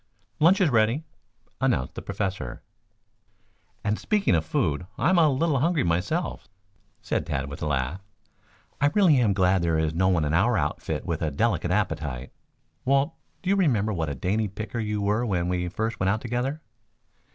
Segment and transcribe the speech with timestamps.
[0.39, 1.03] "Lunch is ready,"
[1.61, 2.63] announced the Professor.
[3.83, 6.47] "And speaking of food, I'm a little hungry myself,"
[7.03, 8.01] said Tad with a laugh.
[8.81, 12.31] "I really am glad there is no one in our outfit with a delicate appetite.
[12.83, 16.21] Walt, do you remember what a dainty picker you were when we first went out
[16.21, 16.63] together?"